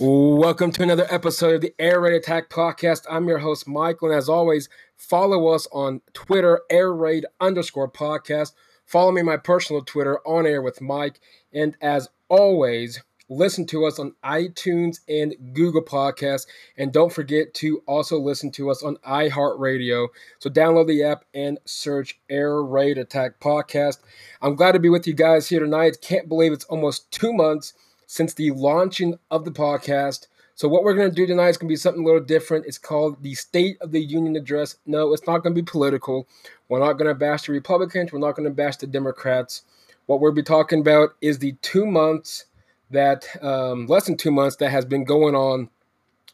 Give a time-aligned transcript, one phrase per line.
[0.00, 3.04] Welcome to another episode of the Air Raid Attack Podcast.
[3.10, 8.52] I'm your host, Michael, and as always, follow us on Twitter, Air Raid underscore podcast.
[8.86, 11.20] Follow me my personal Twitter, On Air with Mike.
[11.52, 16.46] And as always, listen to us on iTunes and Google Podcasts.
[16.78, 20.08] And don't forget to also listen to us on iHeartRadio.
[20.38, 23.98] So download the app and search Air Raid Attack Podcast.
[24.40, 25.98] I'm glad to be with you guys here tonight.
[26.00, 27.74] Can't believe it's almost two months
[28.12, 30.26] since the launching of the podcast.
[30.54, 32.66] So, what we're going to do tonight is going to be something a little different.
[32.66, 34.76] It's called the State of the Union Address.
[34.84, 36.28] No, it's not going to be political.
[36.68, 38.12] We're not going to bash the Republicans.
[38.12, 39.62] We're not going to bash the Democrats.
[40.04, 42.44] What we'll be talking about is the two months
[42.90, 45.70] that, um, less than two months, that has been going on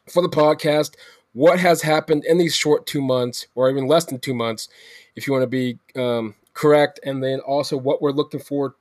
[0.09, 0.95] for the podcast.
[1.31, 4.67] What has happened in these short two months, or even less than two months,
[5.15, 8.75] if you want to be um, correct, and then also what we're looking for,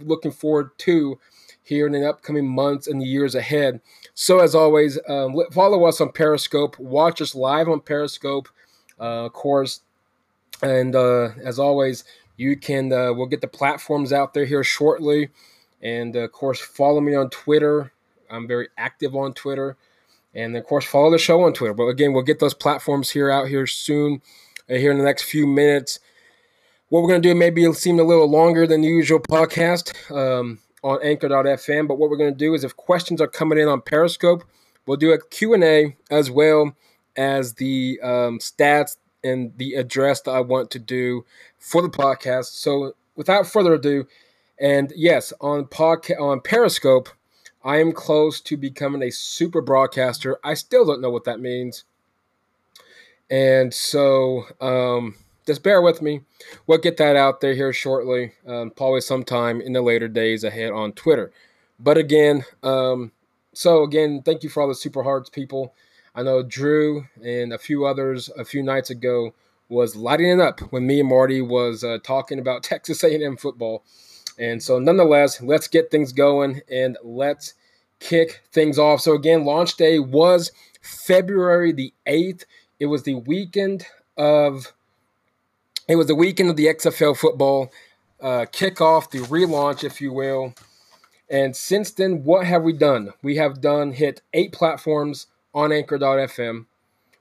[0.00, 1.18] looking forward to
[1.62, 3.80] here in the upcoming months and years ahead.
[4.14, 6.78] So, as always, um, follow us on Periscope.
[6.78, 8.48] Watch us live on Periscope,
[9.00, 9.80] uh, of course.
[10.62, 12.04] And uh, as always,
[12.36, 15.30] you can uh, we'll get the platforms out there here shortly.
[15.80, 17.92] And of course, follow me on Twitter.
[18.30, 19.76] I'm very active on Twitter.
[20.34, 21.74] And of course, follow the show on Twitter.
[21.74, 24.22] But again, we'll get those platforms here out here soon,
[24.70, 25.98] uh, here in the next few minutes.
[26.88, 29.94] What we're going to do maybe it'll seem a little longer than the usual podcast.
[30.14, 31.88] Um, on anchor.fm.
[31.88, 34.44] But what we're going to do is if questions are coming in on Periscope,
[34.86, 36.76] we'll do a Q&A as well
[37.16, 41.24] as the um, stats and the address that I want to do
[41.58, 42.46] for the podcast.
[42.46, 44.06] So without further ado,
[44.58, 47.08] and yes, on podcast on Periscope,
[47.64, 50.38] I am close to becoming a super broadcaster.
[50.42, 51.84] I still don't know what that means.
[53.30, 55.14] And so um,
[55.46, 56.22] just bear with me.
[56.66, 60.72] We'll get that out there here shortly, um, probably sometime in the later days ahead
[60.72, 61.32] on Twitter.
[61.78, 63.12] But again, um,
[63.52, 65.74] so again, thank you for all the Super Hearts people.
[66.14, 69.34] I know Drew and a few others a few nights ago
[69.68, 73.84] was lighting it up when me and Marty was uh, talking about Texas A&M football.
[74.38, 77.54] And so, nonetheless, let's get things going and let's
[78.00, 79.00] kick things off.
[79.00, 80.50] So again, launch day was
[80.80, 82.44] February the eighth.
[82.80, 83.86] It was the weekend
[84.16, 84.72] of
[85.92, 87.70] it was the weekend of the XFL football
[88.18, 90.54] uh, kickoff, the relaunch, if you will.
[91.28, 93.10] And since then, what have we done?
[93.22, 96.64] We have done hit eight platforms on Anchor.fm.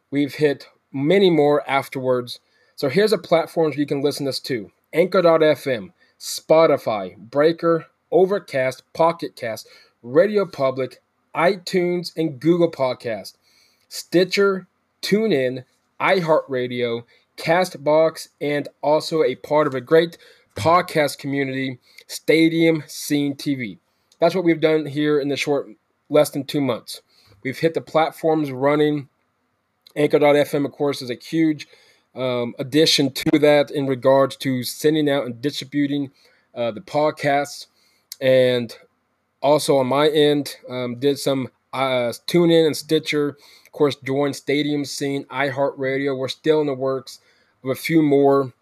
[0.09, 2.39] We've hit many more afterwards.
[2.77, 9.35] So here's a platforms you can listen to us to: Anchor.fm, Spotify, Breaker, Overcast, Pocket
[9.35, 9.67] Cast,
[10.01, 11.01] Radio Public,
[11.35, 13.33] iTunes, and Google Podcast,
[13.89, 14.67] Stitcher,
[15.01, 15.65] TuneIn,
[15.99, 17.03] iHeartRadio,
[17.41, 20.17] Castbox, and also a part of a great
[20.55, 23.79] podcast community, Stadium Scene TV.
[24.19, 25.67] That's what we've done here in the short,
[26.07, 27.01] less than two months.
[27.43, 29.09] We've hit the platforms running.
[29.95, 31.67] Anchor.fm, of course, is a huge
[32.15, 36.11] um, addition to that in regards to sending out and distributing
[36.53, 37.65] uh, the podcasts.
[38.21, 38.77] And
[39.41, 43.29] also on my end, um, did some uh, tune in and Stitcher.
[43.65, 46.15] Of course, join Stadium Scene, iHeartRadio.
[46.15, 47.19] We're still in the works
[47.63, 48.53] a few more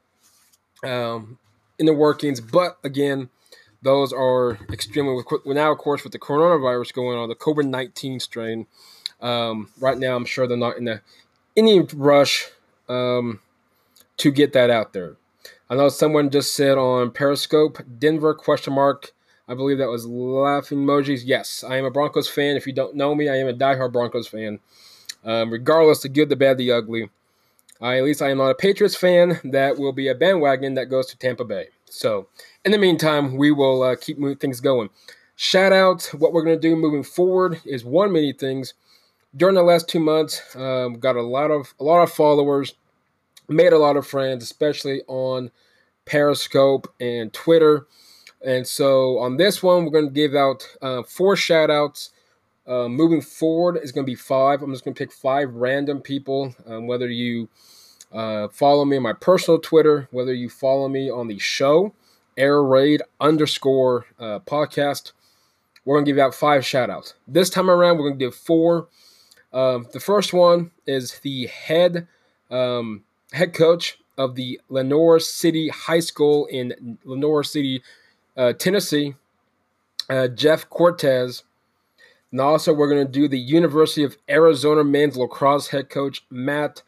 [0.84, 1.38] um,
[1.78, 2.42] in the workings.
[2.42, 3.30] But again,
[3.82, 5.46] those are extremely quick.
[5.46, 8.68] now, of course, with the coronavirus going on, the COVID nineteen strain.
[9.22, 11.02] Um, right now, I'm sure they're not in the
[11.58, 12.48] any rush
[12.88, 13.42] um,
[14.18, 15.16] to get that out there.
[15.70, 19.12] I know someone just said on Periscope, Denver question mark.
[19.48, 21.24] I believe that was laughing emojis.
[21.26, 22.56] Yes, I am a Broncos fan.
[22.56, 24.60] If you don't know me, I am a diehard Broncos fan.
[25.24, 27.10] Um, regardless, the good, the bad, the ugly.
[27.82, 29.40] I, at least I am not a Patriots fan.
[29.44, 31.68] That will be a bandwagon that goes to Tampa Bay.
[31.86, 32.28] So,
[32.66, 34.90] in the meantime, we will uh, keep things going.
[35.36, 38.74] Shout out what we're going to do moving forward is one many things.
[39.36, 42.74] During the last two months, um, got a lot of a lot of followers,
[43.48, 45.52] made a lot of friends, especially on
[46.06, 47.88] Periscope and Twitter.
[48.44, 52.12] And so on this one, we're going to give out uh, four shout outs.
[52.70, 54.62] Uh, moving forward is going to be five.
[54.62, 57.50] I'm just going to pick five random people, um, whether you
[58.14, 61.94] uh, follow me on my personal Twitter, whether you follow me on the show,
[62.38, 65.14] Air Raid underscore uh, podcast.
[65.84, 67.16] We're going to give out five shout outs.
[67.28, 68.88] This time around, we're going to give four.
[69.52, 72.08] Um, the first one is the head
[72.52, 77.82] um, head coach of the Lenoir City High School in Lenoir City,
[78.38, 79.16] uh, Tennessee,
[80.10, 81.44] uh, Jeff Cortez.
[82.32, 86.84] And also, we're going to do the University of Arizona men's lacrosse head coach, Matt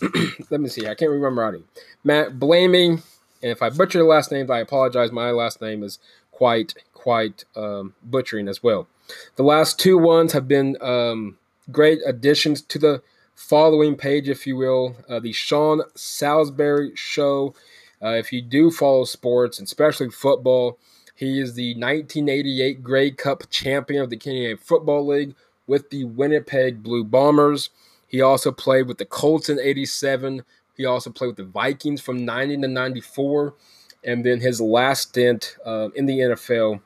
[0.50, 0.86] let me see.
[0.86, 1.64] I can't remember to.
[2.02, 3.02] Matt Blaming,
[3.42, 5.12] and if I butcher the last name, I apologize.
[5.12, 5.98] My last name is
[6.30, 8.88] quite quite um, butchering as well.
[9.36, 11.38] The last two ones have been um,
[11.70, 13.02] great additions to the
[13.34, 14.96] following page, if you will.
[15.08, 17.54] Uh, the Sean Salisbury Show.
[18.02, 20.78] Uh, if you do follow sports, especially football,
[21.14, 25.34] he is the 1988 Grey Cup champion of the Canadian Football League
[25.66, 27.70] with the Winnipeg Blue Bombers.
[28.08, 30.42] He also played with the Colts in 87.
[30.76, 33.54] He also played with the Vikings from 90 to 94.
[34.02, 36.80] And then his last stint uh, in the NFL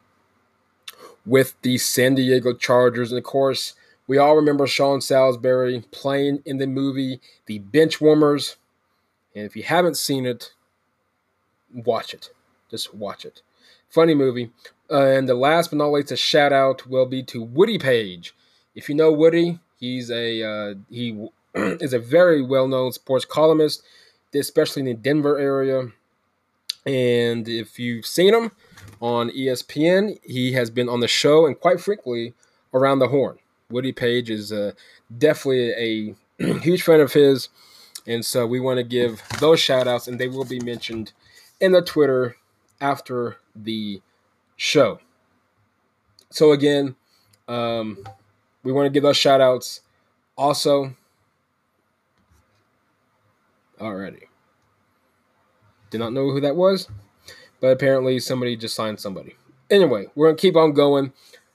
[1.25, 3.11] with the San Diego Chargers.
[3.11, 3.75] And of course,
[4.07, 8.57] we all remember Sean Salisbury playing in the movie The Benchwarmers.
[9.35, 10.53] And if you haven't seen it,
[11.73, 12.31] watch it.
[12.71, 13.43] Just watch it.
[13.89, 14.51] Funny movie.
[14.91, 18.35] Uh, and the last but not least, a shout out will be to Woody Paige.
[18.75, 23.83] If you know Woody, he's a uh, he is a very well known sports columnist,
[24.35, 25.89] especially in the Denver area.
[26.87, 28.53] And if you've seen him
[29.01, 32.35] on ESPN, he has been on the show and quite frequently
[32.73, 33.39] around the horn.
[33.71, 34.73] Woody Paige is uh,
[35.17, 37.49] definitely a huge fan of his.
[38.07, 41.13] And so we want to give those shout outs, and they will be mentioned
[41.61, 42.37] in the Twitter
[42.81, 44.01] after the
[44.57, 45.01] show.
[46.31, 46.97] So, again,
[47.47, 48.05] um,
[48.63, 49.81] we want to give those shout outs.
[50.37, 50.95] Also,
[53.81, 54.29] already.
[55.91, 56.89] Did not know who that was,
[57.61, 59.37] but apparently somebody just signed somebody.
[59.71, 61.13] Anyway, we're to keep on going.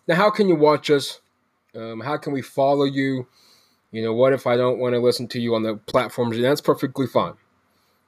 [0.07, 1.21] Now, how can you watch us?
[1.75, 3.27] Um, how can we follow you?
[3.91, 6.37] You know, what if I don't want to listen to you on the platforms?
[6.39, 7.33] That's perfectly fine.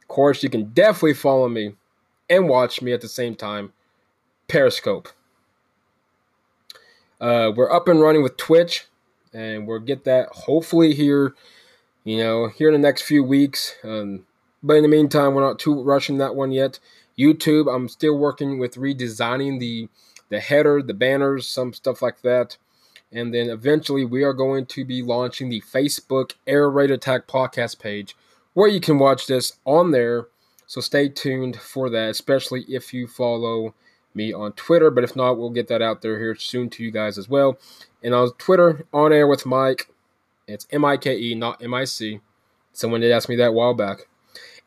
[0.02, 1.76] Of course, you can definitely follow me
[2.30, 3.72] and watch me at the same time.
[4.48, 5.10] Periscope.
[7.20, 8.86] Uh, we're up and running with Twitch,
[9.34, 11.34] and we'll get that hopefully here,
[12.04, 13.76] you know, here in the next few weeks.
[13.84, 14.26] Um,
[14.62, 16.80] but in the meantime, we're not too rushing that one yet.
[17.18, 19.90] YouTube, I'm still working with redesigning the
[20.30, 22.58] the header, the banners, some stuff like that.
[23.12, 27.80] And then eventually we are going to be launching the Facebook Air Raid Attack podcast
[27.80, 28.16] page
[28.54, 30.28] where you can watch this on there.
[30.66, 33.76] So stay tuned for that, especially if you follow
[34.16, 34.90] me on Twitter.
[34.90, 37.58] But if not, we'll get that out there here soon to you guys as well.
[38.04, 39.90] And on Twitter, on air with Mike,
[40.48, 42.20] it's M I K E, not M I C.
[42.74, 44.08] Someone did ask me that a while back.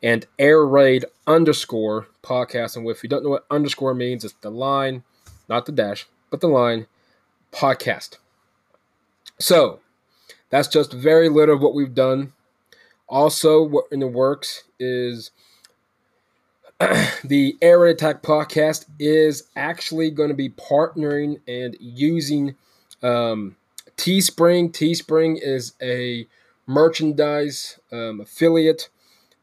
[0.01, 2.75] And air raid underscore podcast.
[2.75, 5.03] And if you don't know what underscore means, it's the line,
[5.47, 6.87] not the dash, but the line
[7.51, 8.17] podcast.
[9.39, 9.79] So
[10.49, 12.33] that's just very little of what we've done.
[13.07, 15.31] Also, what in the works is
[17.25, 22.55] the Air Attack podcast is actually going to be partnering and using
[23.03, 23.57] um,
[23.97, 24.71] Teespring.
[24.71, 26.25] Teespring is a
[26.67, 28.87] merchandise um, affiliate.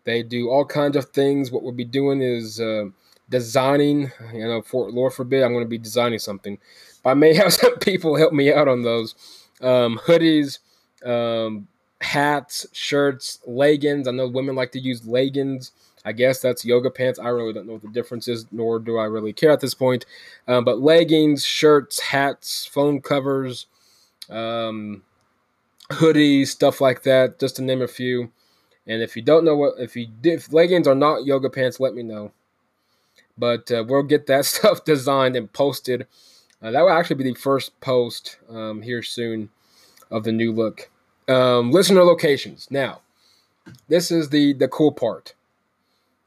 [0.05, 1.51] They do all kinds of things.
[1.51, 2.87] What we'll be doing is uh,
[3.29, 4.13] designing.
[4.33, 6.57] You know, for Lord forbid, I'm going to be designing something.
[7.03, 9.15] But I may have some people help me out on those
[9.61, 10.61] um, hoodies,
[11.05, 11.69] um,
[12.01, 14.09] hats, shirts, leggings.
[14.09, 15.73] I know women like to use leggings.
[16.07, 17.19] I guess that's yoga pants.
[17.19, 19.75] I really don't know what the difference is, nor do I really care at this
[19.75, 20.07] point.
[20.49, 23.67] Um, but leggings, shirts, hats, phone covers,
[24.31, 25.03] um,
[25.91, 28.31] hoodies, stuff like that, just to name a few.
[28.87, 31.95] And if you don't know what, if you if leggings are not yoga pants, let
[31.95, 32.33] me know.
[33.37, 36.07] But uh, we'll get that stuff designed and posted
[36.67, 39.51] uh, that will actually be the first post um, here soon
[40.11, 40.91] of the new look.
[41.29, 42.69] Um, listener locations.
[42.71, 43.03] Now,
[43.89, 45.35] this is the the cool part.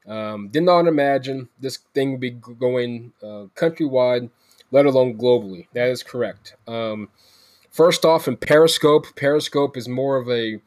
[0.09, 4.29] Um, did not imagine this thing would be going uh, countrywide,
[4.71, 5.67] let alone globally.
[5.73, 6.55] That is correct.
[6.67, 7.09] Um,
[7.69, 10.59] first off, in Periscope, Periscope is more of a,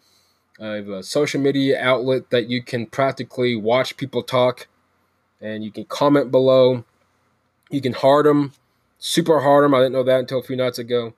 [0.60, 4.68] of a social media outlet that you can practically watch people talk,
[5.40, 6.84] and you can comment below.
[7.68, 8.52] You can heart them
[9.02, 9.74] super hard them.
[9.74, 11.12] I didn't know that until a few nights ago.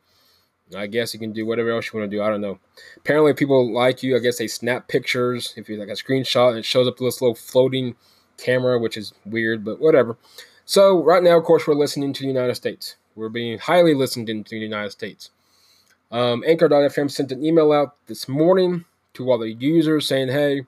[0.74, 2.22] I guess you can do whatever else you want to do.
[2.22, 2.58] I don't know.
[2.96, 4.16] Apparently, people like you.
[4.16, 5.52] I guess they snap pictures.
[5.56, 7.94] If you like a screenshot and it shows up this little floating
[8.38, 10.16] camera, which is weird, but whatever.
[10.64, 12.96] So right now, of course, we're listening to the United States.
[13.14, 15.30] We're being highly listened into the United States.
[16.10, 20.62] Um, Anchor.fm sent an email out this morning to all the users saying, "Hey,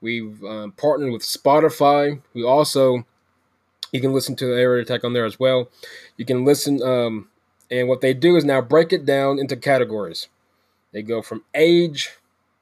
[0.00, 2.20] we've um, partnered with Spotify.
[2.32, 3.04] We also
[3.94, 5.70] you can listen to the Air Attack on there as well.
[6.16, 7.28] You can listen, um,
[7.70, 10.28] and what they do is now break it down into categories.
[10.92, 12.10] They go from age,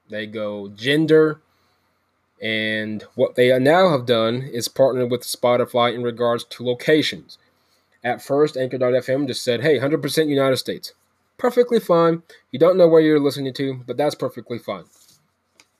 [0.09, 1.41] they go gender,
[2.43, 7.39] and what they now have done is partnered with Spotify in regards to locations.
[8.03, 10.93] At first, Anchor.fm just said, hey, 100% United States.
[11.39, 12.23] Perfectly fine.
[12.51, 14.85] You don't know where you're listening to, but that's perfectly fine.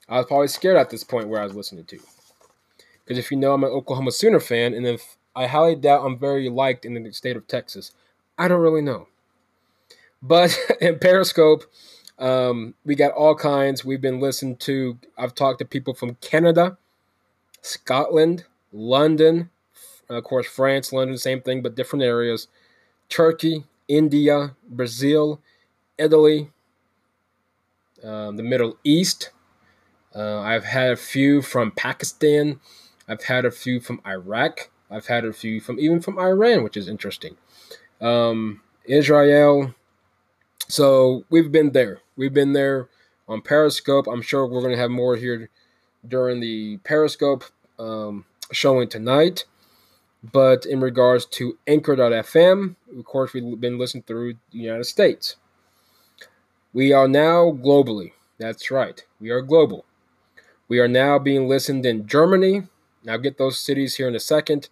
[0.09, 1.99] I was probably scared at this point where I was listening to.
[3.05, 6.19] Because if you know, I'm an Oklahoma Sooner fan, and if I highly doubt I'm
[6.19, 7.93] very liked in the state of Texas.
[8.39, 9.09] I don't really know.
[10.21, 11.65] But in Periscope,
[12.19, 13.85] um, we got all kinds.
[13.85, 16.79] We've been listening to, I've talked to people from Canada,
[17.61, 19.51] Scotland, London,
[20.09, 22.49] of course, France, London, same thing, but different areas,
[23.09, 25.41] Turkey, India, Brazil,
[25.99, 26.51] Italy,
[28.03, 29.31] um, the Middle East.
[30.15, 32.61] Uh, I've had a few from Pakistan.
[33.09, 34.71] I've had a few from Iraq.
[34.91, 37.37] I've had a few from even from Iran, which is interesting.
[38.01, 39.75] Um, Israel.
[40.69, 41.99] So we've been there.
[42.17, 42.89] We've been there
[43.29, 44.07] on Periscope.
[44.07, 45.51] I'm sure we're going to have more here
[46.07, 47.45] during the Periscope
[47.79, 49.45] um, showing tonight.
[50.23, 55.37] But in regards to Anchor.fm, of course, we've been listening through the United States.
[56.73, 58.13] We are now globally.
[58.39, 59.05] That's right.
[59.21, 59.85] We are global.
[60.69, 62.63] We are now being listened in Germany.
[63.05, 64.69] Now get those cities here in a second.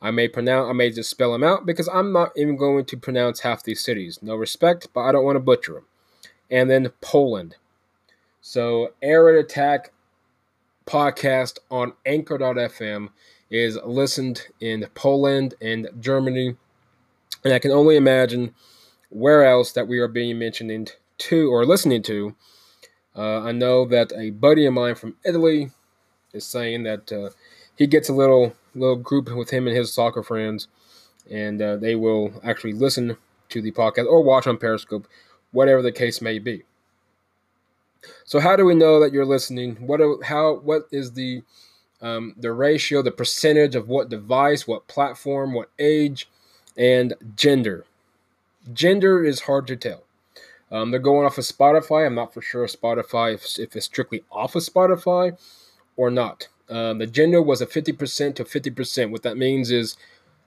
[0.00, 2.96] I may pronounce I may just spell them out because I'm not even going to
[2.96, 4.18] pronounce half these cities.
[4.22, 5.86] No respect, but I don't want to butcher them.
[6.50, 7.56] And then Poland.
[8.40, 9.92] So Air Raid Attack
[10.86, 13.08] podcast on anchor.fm
[13.50, 16.56] is listened in Poland and Germany.
[17.44, 18.54] And I can only imagine
[19.10, 22.36] where else that we are being mentioned to or listening to.
[23.16, 25.70] Uh, I know that a buddy of mine from Italy
[26.32, 27.30] is saying that uh,
[27.76, 30.68] he gets a little little group with him and his soccer friends,
[31.30, 33.16] and uh, they will actually listen
[33.48, 35.06] to the podcast or watch on Periscope,
[35.52, 36.62] whatever the case may be.
[38.24, 39.76] So, how do we know that you're listening?
[39.76, 41.42] What how what is the
[42.00, 46.28] um, the ratio, the percentage of what device, what platform, what age,
[46.76, 47.84] and gender.
[48.72, 50.04] Gender is hard to tell.
[50.70, 52.06] Um, they're going off of Spotify.
[52.06, 55.38] I'm not for sure Spotify if, if it's strictly off of Spotify
[55.96, 56.48] or not.
[56.68, 59.10] Um, the gender was a 50% to 50%.
[59.10, 59.96] What that means is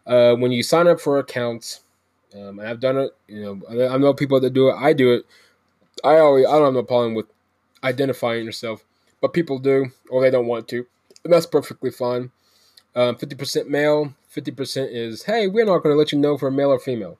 [0.06, 1.82] uh, when you sign up for accounts,
[2.36, 4.76] um, and I've done it, you know, I know people that do it.
[4.76, 5.26] I do it.
[6.04, 7.26] I always, I don't have no problem with
[7.84, 8.84] identifying yourself,
[9.22, 10.86] but people do, or they don't want to
[11.24, 12.32] and that's perfectly fine.
[12.96, 16.52] Um, 50% male, 50% is, hey, we're not going to let you know if we're
[16.52, 17.18] male or female.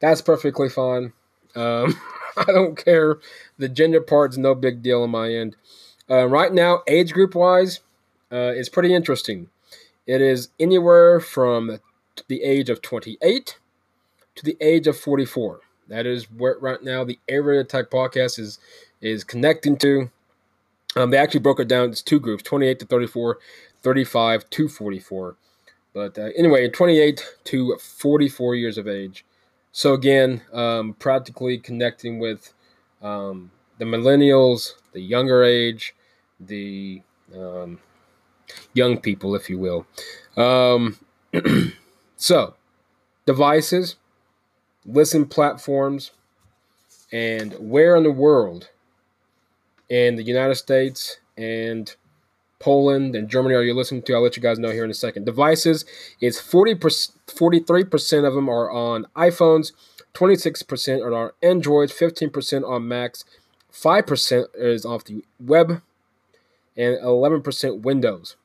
[0.00, 1.12] That's perfectly fine.
[1.54, 1.98] Um,
[2.36, 3.18] I don't care.
[3.58, 5.56] The gender part's no big deal on my end.
[6.08, 7.80] Uh, right now, age group wise,
[8.32, 9.48] uh, it's pretty interesting.
[10.06, 11.80] It is anywhere from
[12.28, 13.58] the age of 28
[14.36, 15.60] to the age of 44.
[15.88, 18.58] That is where right now the Raid Attack podcast is
[19.00, 20.10] is connecting to.
[20.96, 23.38] Um, they actually broke it down into two groups 28 to 34,
[23.82, 25.36] 35 to 44.
[25.92, 29.24] But uh, anyway, 28 to 44 years of age.
[29.72, 32.52] So again, um, practically connecting with
[33.02, 35.94] um, the millennials, the younger age,
[36.38, 37.02] the
[37.34, 37.78] um,
[38.74, 39.86] young people, if you will.
[40.36, 40.98] Um,
[42.16, 42.54] so,
[43.26, 43.96] devices,
[44.84, 46.12] listen platforms,
[47.12, 48.70] and where in the world
[49.88, 51.94] in the United States and
[52.60, 54.14] Poland and Germany are you listening to?
[54.14, 55.24] I'll let you guys know here in a second.
[55.24, 55.84] Devices
[56.20, 59.72] is 40 43% of them are on iPhones,
[60.14, 63.24] 26% are on Androids, 15% on Macs,
[63.72, 65.82] 5% is off the web,
[66.76, 68.36] and 11% Windows.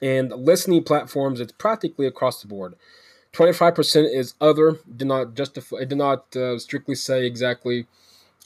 [0.00, 2.74] And listening platforms, it's practically across the board.
[3.32, 4.78] 25% is other.
[4.96, 5.78] Did not justify.
[5.78, 7.86] It Did not uh, strictly say exactly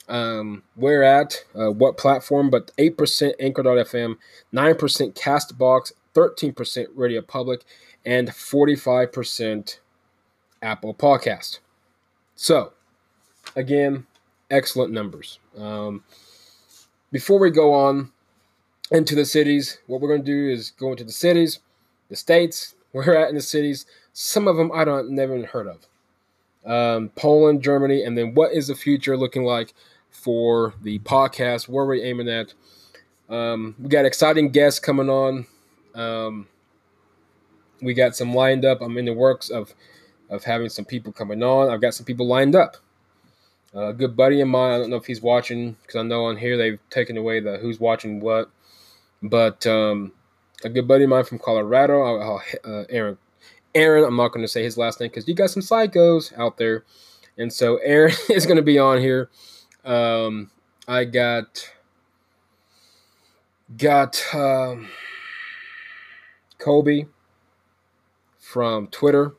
[0.09, 4.17] um, where at, uh, what platform, but 8% Anchor.fm,
[4.53, 7.63] 9% Castbox, 13% Radio Public,
[8.05, 9.79] and 45%
[10.61, 11.61] Apple Podcast.
[12.35, 12.73] So,
[13.55, 14.07] again,
[14.51, 15.39] excellent numbers.
[15.57, 16.03] Um,
[17.11, 18.11] before we go on
[18.93, 21.61] into the cities, what we're going to do is go into the cities,
[22.09, 23.87] the states, we're at in the cities.
[24.13, 25.87] Some of them I don't never even heard of.
[26.65, 29.75] Um, Poland, Germany, and then what is the future looking like
[30.13, 31.69] for the podcast.
[31.69, 32.55] Where are we're aiming at.
[33.29, 35.47] Um, we got exciting guests coming on.
[35.95, 36.47] Um,
[37.81, 38.81] we got some lined up.
[38.81, 39.75] I'm in the works of
[40.31, 41.69] of having some people coming on.
[41.69, 42.77] I've got some people lined up.
[43.75, 44.75] Uh, a good buddy of mine.
[44.75, 47.57] I don't know if he's watching because I know on here they've taken away the
[47.57, 48.51] who's watching what.
[49.23, 50.13] But um,
[50.65, 52.03] a good buddy of mine from Colorado,
[52.65, 53.19] uh, Aaron.
[53.75, 56.59] Aaron, I'm not going to say his last name because you got some psychos out
[56.59, 56.85] there,
[57.39, 59.31] and so Aaron is going to be on here.
[59.85, 60.51] Um,
[60.87, 61.71] I got
[63.77, 64.89] got um,
[66.59, 67.07] Kobe
[68.39, 69.35] from Twitter.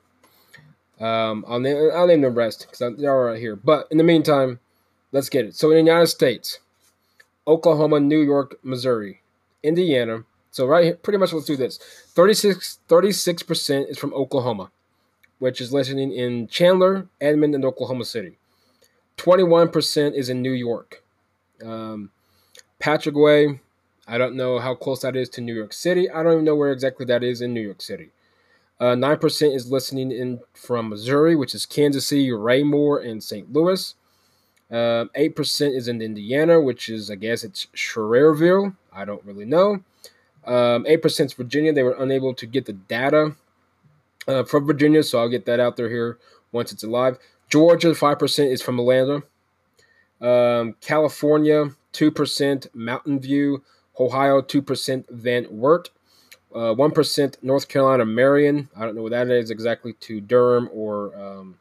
[1.00, 3.56] Um, I'll name I'll name the rest because they're all right here.
[3.56, 4.60] But in the meantime,
[5.12, 5.56] let's get it.
[5.56, 6.60] So in the United States,
[7.48, 9.22] Oklahoma, New York, Missouri,
[9.64, 10.24] Indiana.
[10.52, 11.78] So right here, pretty much let's do this.
[12.14, 14.72] 36 percent is from Oklahoma,
[15.40, 18.38] which is listening in Chandler, Edmond, and Oklahoma City.
[19.18, 21.04] 21% is in New York.
[21.64, 22.12] Um,
[22.80, 23.62] Patrick Way,
[24.08, 26.10] I don't know how close that is to New York City.
[26.10, 28.10] I don't even know where exactly that is in New York City.
[28.80, 33.52] Uh, 9% is listening in from Missouri, which is Kansas City, Raymore, and St.
[33.54, 33.96] Louis.
[34.70, 38.76] Um, 8% is in Indiana, which is, I guess, it's Schuylerville.
[38.96, 39.84] I don't really know.
[40.46, 41.74] Um, 8% is Virginia.
[41.74, 43.36] They were unable to get the data
[44.28, 46.18] uh, from Virginia, so I'll get that out there here
[46.52, 47.18] once it's alive.
[47.50, 49.24] Georgia, 5% is from Atlanta.
[50.22, 53.64] Um, California, 2% Mountain View.
[54.00, 55.90] Ohio, 2% Van Wert.
[56.54, 58.70] Uh, 1% North Carolina Marion.
[58.76, 61.58] I don't know what that is exactly to Durham or um,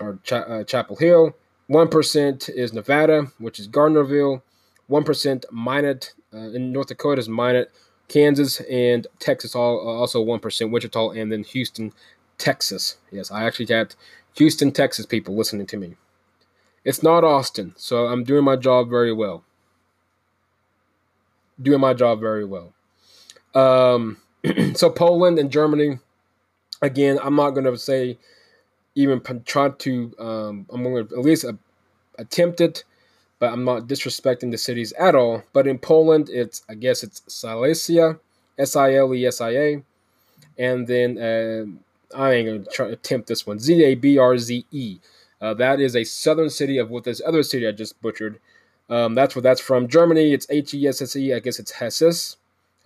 [0.00, 1.34] or Cha- uh, Chapel Hill.
[1.70, 4.42] 1% is Nevada, which is Gardnerville.
[4.90, 7.70] 1% Minot uh, in North Dakota is Minot.
[8.08, 10.70] Kansas and Texas all uh, also 1%.
[10.70, 11.92] Wichita and then Houston,
[12.38, 12.96] Texas.
[13.12, 13.94] Yes, I actually got
[14.34, 15.96] Houston, Texas people listening to me.
[16.84, 19.44] It's not Austin, so I'm doing my job very well.
[21.60, 22.72] Doing my job very well.
[23.54, 24.16] Um,
[24.74, 25.98] so Poland and Germany,
[26.80, 28.18] again, I'm not going to say
[28.94, 30.14] even try to.
[30.18, 31.44] Um, I'm going to at least
[32.18, 32.84] attempt it,
[33.40, 35.42] but I'm not disrespecting the cities at all.
[35.52, 38.20] But in Poland, it's I guess it's Silesia,
[38.56, 39.82] S I L E S I A,
[40.56, 43.58] and then uh, I ain't to try to attempt this one.
[43.58, 44.98] Z A B R Z E.
[45.40, 48.38] Uh, that is a southern city of what this other city I just butchered.
[48.88, 49.88] Um, that's where that's from.
[49.88, 51.34] Germany, it's H E S S E.
[51.34, 52.36] I guess it's Hesse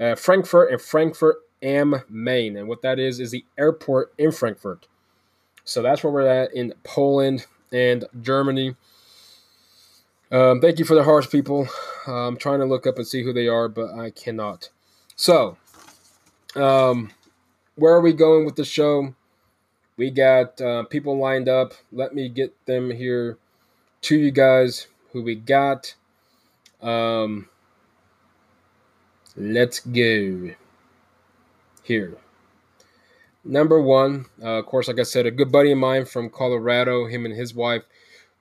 [0.00, 2.56] uh, Frankfurt and Frankfurt am Main.
[2.56, 4.86] And what that is, is the airport in Frankfurt.
[5.64, 8.76] So that's where we're at in Poland and Germany.
[10.34, 11.68] Um, thank you for the harsh people.
[12.08, 14.68] I'm trying to look up and see who they are, but I cannot.
[15.14, 15.56] So,
[16.56, 17.12] um,
[17.76, 19.14] where are we going with the show?
[19.96, 21.74] We got uh, people lined up.
[21.92, 23.38] Let me get them here
[24.02, 24.88] to you guys.
[25.12, 25.94] Who we got?
[26.82, 27.48] Um,
[29.36, 30.50] Let's go.
[31.84, 32.16] Here.
[33.44, 37.06] Number one, uh, of course, like I said, a good buddy of mine from Colorado,
[37.06, 37.84] him and his wife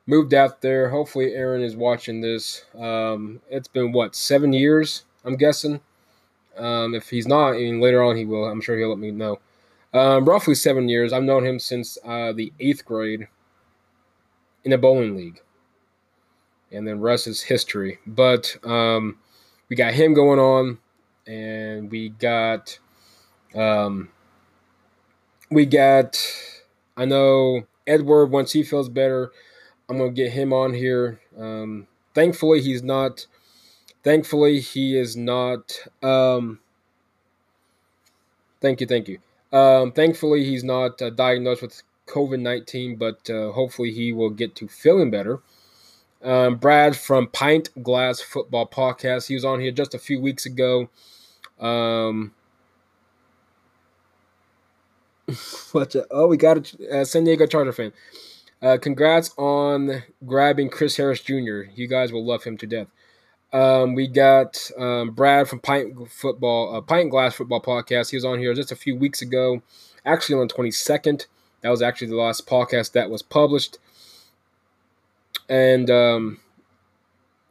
[0.05, 0.89] moved out there.
[0.89, 2.65] Hopefully, Aaron is watching this.
[2.77, 5.81] Um, it's been what, seven years, I'm guessing?
[6.57, 8.45] Um, if he's not, I mean, later on he will.
[8.45, 9.39] I'm sure he'll let me know.
[9.93, 11.13] Um, roughly seven years.
[11.13, 13.27] I've known him since uh, the eighth grade
[14.63, 15.41] in a bowling league.
[16.71, 17.99] And then rest is history.
[18.07, 19.19] But um,
[19.69, 20.79] we got him going on
[21.27, 22.79] and we got
[23.55, 24.09] um,
[25.51, 26.19] we got
[26.97, 29.31] I know Edward once he feels better,
[29.89, 31.19] I'm gonna get him on here.
[31.37, 33.27] Um, thankfully, he's not.
[34.03, 35.79] Thankfully, he is not.
[36.01, 36.59] Um,
[38.61, 39.19] thank you, thank you.
[39.51, 44.55] Um, thankfully, he's not uh, diagnosed with COVID nineteen, but uh, hopefully, he will get
[44.55, 45.41] to feeling better.
[46.23, 49.27] Um, Brad from Pint Glass Football Podcast.
[49.27, 50.89] He was on here just a few weeks ago.
[51.59, 52.33] Um,
[55.71, 55.95] what?
[56.09, 57.91] Oh, we got a uh, San Diego Charger fan.
[58.63, 61.63] Uh, congrats on grabbing Chris Harris Jr.
[61.75, 62.87] You guys will love him to death.
[63.51, 68.11] Um, we got um, Brad from Pint Football, uh, Pint Glass Football Podcast.
[68.11, 69.61] He was on here just a few weeks ago,
[70.05, 71.27] actually on the 22nd.
[71.61, 73.79] That was actually the last podcast that was published.
[75.49, 76.39] And um,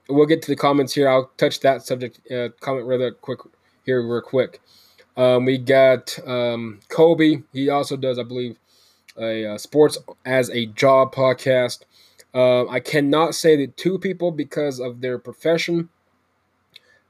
[0.08, 1.10] we'll get to the comments here.
[1.10, 3.40] I'll touch that subject uh, comment rather quick
[3.84, 4.62] here real quick.
[5.18, 7.42] Um, we got um, Kobe.
[7.52, 8.56] He also does, I believe,
[9.18, 11.80] a uh, sports as a job podcast.
[12.34, 15.90] Uh, I cannot say the two people because of their profession.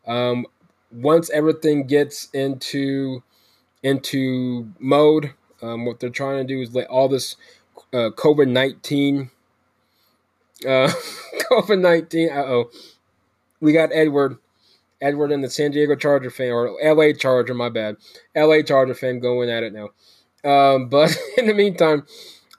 [0.06, 0.46] Um,
[0.90, 3.22] once everything gets into
[3.82, 7.36] into mode, um, what they're trying to do is let all this
[7.92, 9.30] uh, COVID nineteen,
[10.66, 10.92] uh,
[11.50, 12.30] COVID nineteen.
[12.30, 12.70] Uh oh,
[13.60, 14.38] we got Edward
[15.02, 17.96] Edward and the San Diego Charger fan, or LA Charger, my bad.
[18.36, 19.90] LA Charger fan going at it now.
[20.44, 22.06] Um, but in the meantime,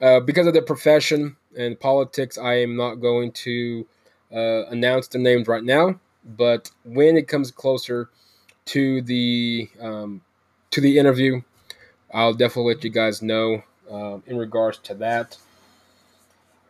[0.02, 3.86] uh, because of the profession and politics, I am not going to
[4.34, 6.00] uh, announce the names right now.
[6.26, 8.10] But when it comes closer
[8.66, 10.22] to the um,
[10.72, 11.42] to the interview,
[12.14, 15.38] I'll definitely let you guys know uh, in regards to that.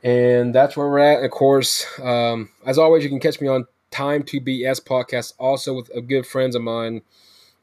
[0.03, 1.23] And that's where we're at.
[1.23, 5.75] Of course, um, as always, you can catch me on Time to BS podcast, also
[5.75, 7.03] with a good friends of mine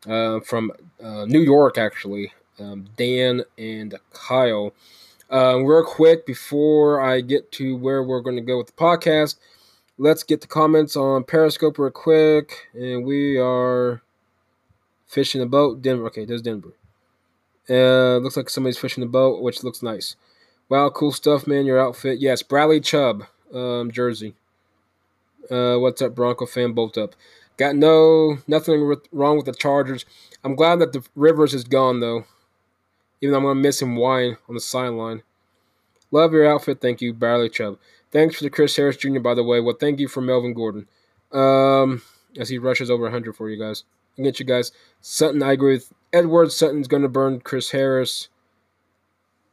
[0.09, 0.71] uh, from
[1.03, 4.73] uh, New York, actually, um, Dan and Kyle.
[5.33, 9.37] Uh, real quick, before I get to where we're going to go with the podcast,
[9.99, 12.69] let's get the comments on Periscope real quick.
[12.75, 14.03] And we are
[15.07, 15.83] fishing a boat.
[15.83, 16.07] Denver.
[16.07, 16.73] Okay, there's Denver.
[17.69, 20.17] Uh, looks like somebody's fishing a boat, which looks nice.
[20.69, 21.67] Wow, cool stuff, man.
[21.67, 22.19] Your outfit.
[22.21, 23.25] Yes, Bradley Chubb.
[23.55, 24.35] um, jersey.
[25.51, 26.73] Uh, what's up, Bronco fan?
[26.73, 27.15] Bolt up.
[27.57, 30.05] Got no nothing wrong with the Chargers.
[30.45, 32.25] I'm glad that the Rivers is gone though.
[33.21, 35.23] Even though I'm gonna miss him whine on the sideline.
[36.11, 37.79] Love your outfit, thank you, Bradley Chubb.
[38.11, 39.21] Thanks for the Chris Harris Jr.
[39.21, 40.89] By the way, well, thank you for Melvin Gordon.
[41.33, 42.03] Um,
[42.37, 43.85] as he rushes over 100 for you guys.
[44.19, 44.73] I get you guys.
[45.01, 46.57] Sutton, I agree with Edwards.
[46.57, 48.29] Sutton's gonna burn Chris Harris.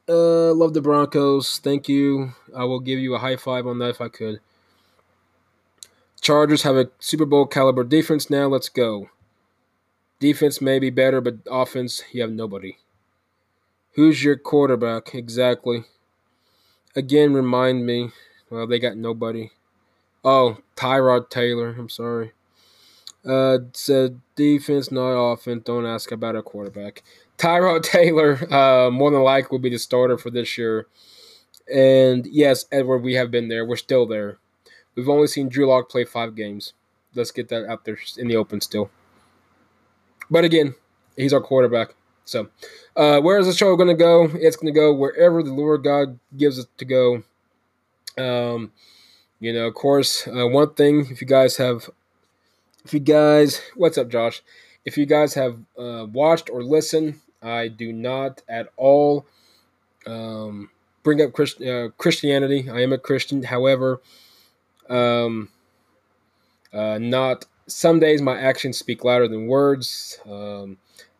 [0.09, 1.59] Uh, love the Broncos.
[1.59, 2.33] Thank you.
[2.55, 4.39] I will give you a high five on that if I could.
[6.21, 8.47] Chargers have a Super Bowl caliber defense now.
[8.47, 9.09] Let's go.
[10.19, 12.77] Defense may be better, but offense, you have nobody.
[13.97, 15.15] Who's your quarterback?
[15.15, 15.85] Exactly.
[16.95, 18.11] Again, remind me.
[18.47, 19.49] Well, they got nobody.
[20.23, 21.75] Oh, Tyrod Taylor.
[21.79, 22.33] I'm sorry.
[23.25, 25.63] Uh, said defense, not offense.
[25.65, 27.01] Don't ask about a quarterback.
[27.39, 30.85] Tyrod Taylor, uh, more than likely will be the starter for this year.
[31.73, 33.65] And yes, Edward, we have been there.
[33.65, 34.37] We're still there.
[34.93, 36.73] We've only seen Drew Lock play five games.
[37.15, 38.91] Let's get that out there in the open still.
[40.29, 40.75] But again,
[41.15, 41.95] he's our quarterback.
[42.27, 42.49] So,
[42.97, 44.25] uh, where is the show going to go?
[44.33, 47.23] It's going to go wherever the Lord God gives it to go.
[48.17, 48.73] Um,
[49.39, 51.89] you know, of course, uh, one thing, if you guys have,
[52.83, 54.41] if you guys, what's up, Josh?
[54.83, 59.25] If you guys have uh, watched or listened, I do not at all
[60.05, 60.69] um,
[61.03, 62.69] bring up Christ- uh, Christianity.
[62.69, 63.43] I am a Christian.
[63.43, 64.01] However,
[64.89, 65.47] um,
[66.73, 70.19] uh, not some days my actions speak louder than words.
[70.29, 70.77] Um,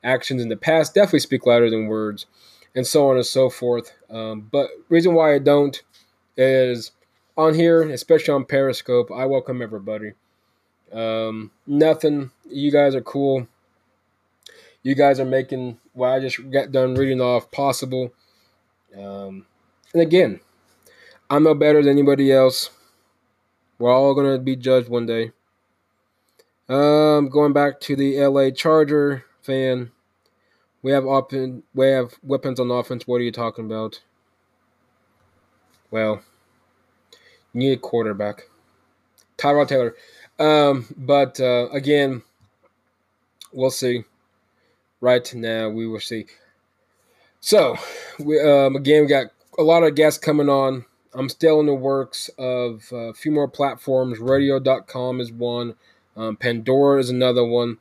[0.07, 2.25] actions in the past definitely speak louder than words,
[2.73, 3.93] and so on and so forth.
[4.09, 5.81] Um, but reason why I don't
[6.37, 6.91] is
[7.37, 9.11] on here, especially on Periscope.
[9.11, 10.13] I welcome everybody.
[10.91, 12.31] Um, nothing.
[12.49, 13.47] You guys are cool.
[14.81, 18.13] You guys are making what I just got done reading off possible.
[18.97, 19.45] Um,
[19.93, 20.39] and again,
[21.29, 22.69] I'm no better than anybody else.
[23.79, 25.31] We're all gonna be judged one day.
[26.69, 29.91] Um, going back to the LA Charger fan,
[30.81, 33.07] we have open, we have weapons on offense.
[33.07, 34.01] What are you talking about?
[35.89, 36.21] Well,
[37.53, 38.49] you need a quarterback,
[39.37, 39.95] Tyrod Taylor.
[40.39, 42.21] Um, but uh, again,
[43.51, 44.03] we'll see.
[44.99, 46.25] Right now, we will see.
[47.39, 47.77] So,
[48.19, 50.85] we um, again we got a lot of guests coming on.
[51.13, 54.19] I'm still in the works of a few more platforms.
[54.19, 55.75] Radio.com is one.
[56.15, 57.77] Um, Pandora is another one.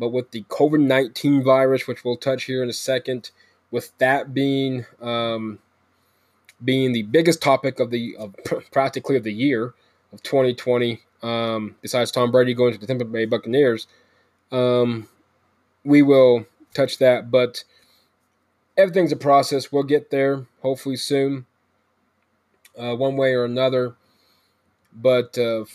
[0.00, 3.30] But with the COVID 19 virus, which we'll touch here in a second,
[3.70, 5.58] with that being um,
[6.64, 8.34] being the biggest topic of the of
[8.72, 9.74] practically of the year
[10.12, 13.86] of 2020, um, besides Tom Brady going to the Tampa Bay Buccaneers,
[14.50, 15.06] um,
[15.84, 17.30] we will touch that.
[17.30, 17.64] But
[18.78, 19.70] everything's a process.
[19.70, 21.44] We'll get there hopefully soon
[22.78, 23.96] uh, one way or another.
[24.92, 25.66] But uh,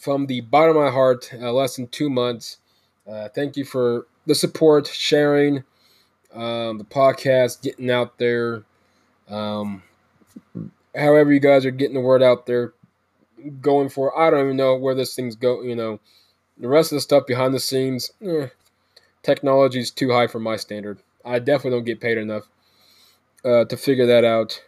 [0.00, 2.58] from the bottom of my heart, uh, less than two months,
[3.08, 5.64] uh, thank you for the support, sharing
[6.34, 8.64] um, the podcast, getting out there.
[9.28, 9.82] Um,
[10.94, 12.74] however, you guys are getting the word out there,
[13.60, 14.16] going for.
[14.18, 15.62] I don't even know where this thing's go.
[15.62, 16.00] You know,
[16.58, 18.48] the rest of the stuff behind the scenes, eh,
[19.22, 20.98] technology is too high for my standard.
[21.24, 22.44] I definitely don't get paid enough
[23.44, 24.62] uh, to figure that out.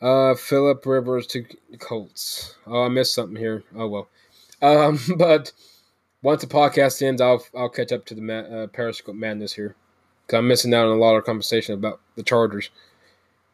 [0.00, 1.44] Uh, Philip Rivers to
[1.78, 2.54] Colts.
[2.66, 3.64] Oh, I missed something here.
[3.74, 4.08] Oh well.
[4.62, 5.52] Um, but
[6.22, 9.76] once the podcast ends, I'll I'll catch up to the uh, Periscope madness here
[10.26, 12.70] because I'm missing out on a lot of conversation about the Chargers.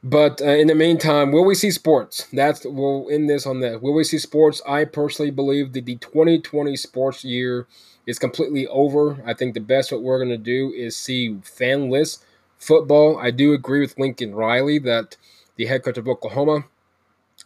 [0.03, 2.29] But uh, in the meantime, will we see sports?
[2.33, 3.81] That's we'll end this on that.
[3.81, 4.61] Will we see sports?
[4.69, 7.67] I personally believe that the 2020 sports year
[8.07, 9.23] is completely over.
[9.25, 12.23] I think the best what we're going to do is see fanless
[12.59, 13.19] football.
[13.19, 15.17] I do agree with Lincoln Riley that
[15.57, 16.67] the head coach of Oklahoma.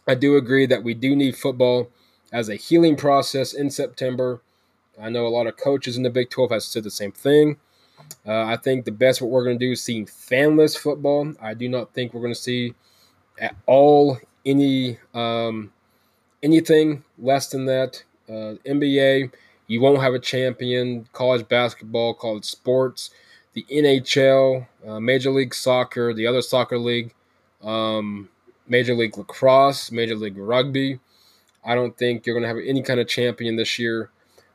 [0.05, 1.89] I do agree that we do need football
[2.31, 4.41] as a healing process in September.
[5.01, 7.57] I know a lot of coaches in the Big 12 have said the same thing.
[8.25, 11.33] Uh, I think the best what we're going to do is seeing fanless football.
[11.41, 12.73] I do not think we're going to see
[13.39, 15.71] at all any um,
[16.43, 18.03] anything less than that.
[18.27, 19.31] Uh, NBA,
[19.67, 21.07] you won't have a champion.
[21.13, 23.11] College basketball, college sports,
[23.53, 27.13] the NHL, uh, Major League Soccer, the other soccer league,
[27.63, 28.29] um,
[28.67, 30.99] Major League Lacrosse, Major League Rugby.
[31.65, 34.09] I don't think you're going to have any kind of champion this year.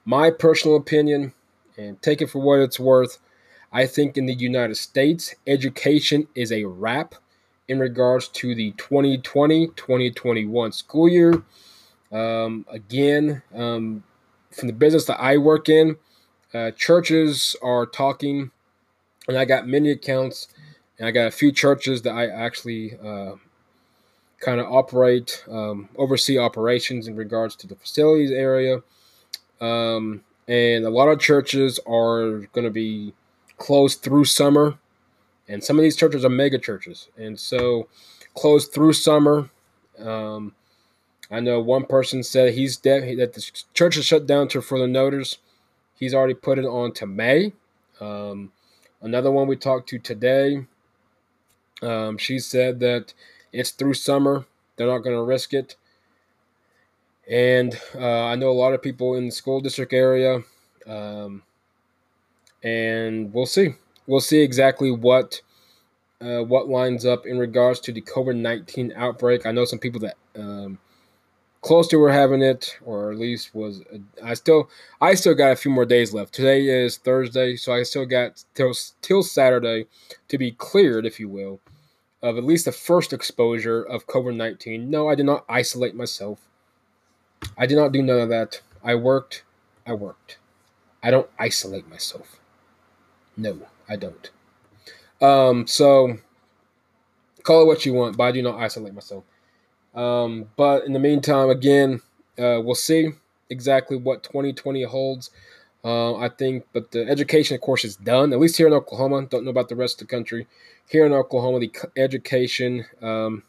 [0.05, 1.33] My personal opinion,
[1.77, 3.19] and take it for what it's worth,
[3.73, 7.14] I think in the United States, education is a wrap
[7.67, 11.43] in regards to the 2020 2021 school year.
[12.12, 14.05] Um, again, um,
[14.53, 15.97] from the business that I work in,
[16.53, 18.53] uh, churches are talking,
[19.27, 20.49] and I got many accounts
[20.99, 23.33] and I got a few churches that I actually uh,
[24.40, 28.83] kind of operate, um, oversee operations in regards to the facilities area.
[29.61, 33.14] Um, and a lot of churches are going to be
[33.57, 34.79] closed through summer.
[35.49, 37.09] And some of these churches are mega churches.
[37.17, 37.88] And so
[38.35, 39.51] closed through summer.
[39.99, 40.55] Um,
[41.31, 44.87] I know one person said he's dead, that the church is shut down to further
[44.87, 45.38] notice.
[45.99, 47.53] He's already put it on to May.
[48.01, 48.53] Um,
[49.01, 50.67] another one we talked to today,
[51.83, 53.14] um, she said that
[53.53, 54.47] it's through summer.
[54.77, 55.77] They're not going to risk it.
[57.30, 60.40] And uh, I know a lot of people in the school district area.
[60.87, 61.42] Um,
[62.62, 63.74] and we'll see.
[64.06, 65.40] We'll see exactly what
[66.20, 69.46] uh, what lines up in regards to the COVID nineteen outbreak.
[69.46, 70.78] I know some people that um,
[71.62, 73.82] close to were having it, or at least was.
[73.92, 74.68] Uh, I still
[75.00, 76.34] I still got a few more days left.
[76.34, 79.87] Today is Thursday, so I still got till till Saturday
[80.28, 81.60] to be cleared, if you will,
[82.22, 84.90] of at least the first exposure of COVID nineteen.
[84.90, 86.40] No, I did not isolate myself.
[87.57, 88.61] I did not do none of that.
[88.83, 89.45] I worked.
[89.87, 90.38] I worked.
[91.03, 92.40] I don't isolate myself.
[93.37, 94.31] No, I don't.
[95.21, 96.19] Um, so
[97.43, 99.25] call it what you want, but I do not isolate myself.
[99.95, 102.01] Um, but in the meantime, again,
[102.38, 103.11] uh, we'll see
[103.51, 105.31] exactly what 2020 holds.
[105.85, 108.33] Uh, I think, but the education, of course, is done.
[108.33, 109.27] At least here in Oklahoma.
[109.27, 110.47] Don't know about the rest of the country.
[110.88, 113.43] Here in Oklahoma, the education um,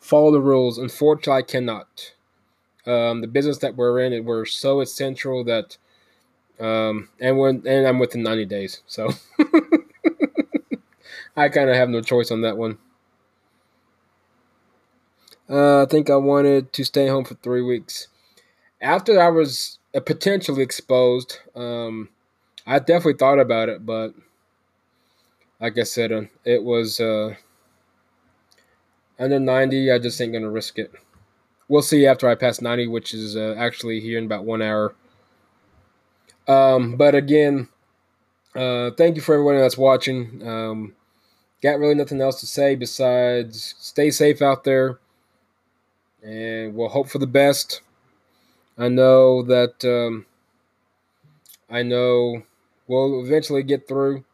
[0.00, 0.78] follow the rules.
[0.78, 2.14] Unfortunately, I cannot.
[2.86, 5.76] Um, the business that we're in, we're so essential that
[6.60, 9.10] um, and when and I'm within 90 days, so
[11.36, 12.78] I kind of have no choice on that one.
[15.48, 18.08] Uh, I think I wanted to stay home for three weeks.
[18.80, 22.08] After I was uh, potentially exposed, um,
[22.66, 24.14] I definitely thought about it, but
[25.60, 27.34] like I said, uh, it was uh,
[29.18, 29.90] under 90.
[29.90, 30.92] I just ain't gonna risk it.
[31.68, 34.94] We'll see after I pass 90, which is uh, actually here in about one hour.
[36.46, 37.68] Um, but again,
[38.54, 40.46] uh, thank you for everyone that's watching.
[40.46, 40.94] Um,
[41.62, 44.98] got really nothing else to say besides stay safe out there,
[46.22, 47.80] and we'll hope for the best.
[48.76, 50.26] I know that um,
[51.70, 52.42] I know
[52.86, 54.24] we'll eventually get through.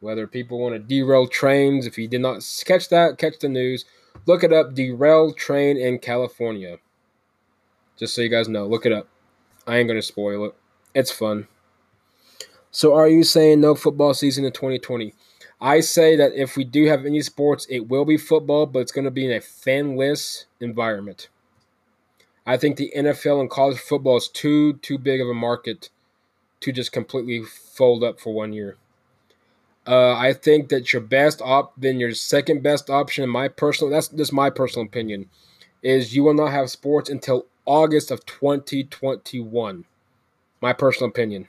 [0.00, 3.84] Whether people want to derail trains, if you did not catch that, catch the news.
[4.26, 4.74] Look it up.
[4.74, 6.78] Derailed train in California.
[7.96, 9.08] Just so you guys know, look it up.
[9.66, 10.54] I ain't gonna spoil it.
[10.94, 11.48] It's fun.
[12.70, 15.14] So, are you saying no football season in 2020?
[15.60, 18.92] I say that if we do have any sports, it will be football, but it's
[18.92, 21.30] going to be in a fanless environment.
[22.44, 25.88] I think the NFL and college football is too too big of a market
[26.60, 28.76] to just completely fold up for one year.
[29.86, 33.90] Uh, I think that your best op, then your second best option, in my personal,
[33.90, 35.30] that's just my personal opinion,
[35.82, 39.84] is you will not have sports until August of 2021
[40.60, 41.48] my personal opinion.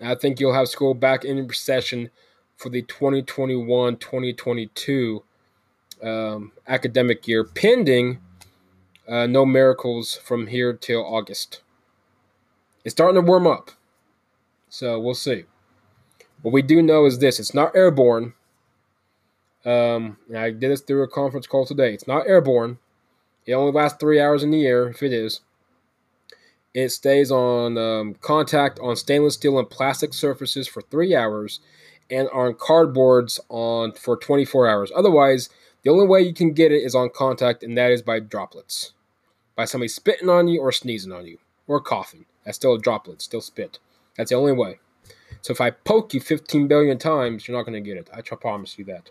[0.00, 2.10] I think you'll have school back in session
[2.56, 5.24] for the 2021 2022
[6.02, 8.18] um, academic year, pending
[9.08, 11.62] uh, no miracles from here till August.
[12.84, 13.70] It's starting to warm up,
[14.68, 15.44] so we'll see.
[16.42, 18.34] What we do know is this it's not airborne.
[19.64, 21.92] Um, I did this through a conference call today.
[21.92, 22.78] It's not airborne.
[23.44, 25.40] It only lasts three hours in the air, if it is.
[26.74, 31.60] It stays on um, contact on stainless steel and plastic surfaces for three hours
[32.10, 34.92] and on cardboards on for 24 hours.
[34.94, 35.48] Otherwise,
[35.82, 38.92] the only way you can get it is on contact, and that is by droplets.
[39.56, 42.26] By somebody spitting on you or sneezing on you or coughing.
[42.44, 43.78] That's still a droplet, still spit.
[44.16, 44.78] That's the only way.
[45.42, 48.08] So if I poke you 15 billion times, you're not going to get it.
[48.12, 49.10] I promise you that.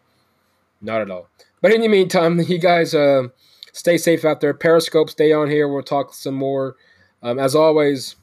[0.82, 1.28] Not at all.
[1.62, 3.30] But in the meantime, you guys uh,
[3.74, 4.54] stay safe out there.
[4.54, 5.68] Periscope, stay on here.
[5.68, 6.76] We'll talk some more
[7.22, 8.16] um, as always,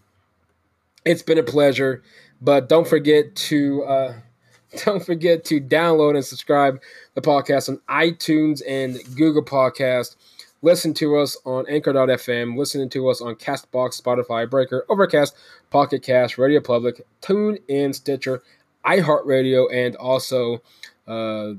[1.05, 2.03] it's been a pleasure.
[2.41, 4.15] But don't forget to uh,
[4.85, 6.81] don't forget to download and subscribe
[7.15, 10.17] the podcast on iTunes and Google Podcast.
[10.65, 12.57] Listen to us on Anchor.fm.
[12.57, 15.37] Listening to us on Castbox, Spotify, Breaker, Overcast,
[15.69, 18.43] Pocket Cast, Radio Public, Tune In, Stitcher,
[18.87, 20.63] iHeartRadio, and also
[21.07, 21.51] uh,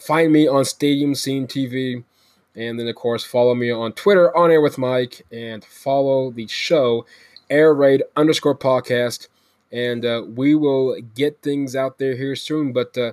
[0.00, 2.02] find me on Stadium Scene TV.
[2.56, 6.48] And then, of course, follow me on Twitter, On Air with Mike, and follow the
[6.48, 7.06] show,
[7.48, 9.28] Air Raid underscore podcast.
[9.70, 12.72] And uh, we will get things out there here soon.
[12.72, 13.12] But uh,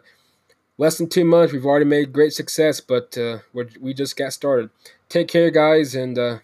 [0.77, 3.39] less than two months, we've already made great success, but uh,
[3.79, 4.69] we just got started.
[5.09, 6.39] Take care, guys, and uh,